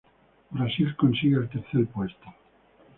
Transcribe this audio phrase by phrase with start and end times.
[0.49, 2.25] Brasil consigue el tercer puesto.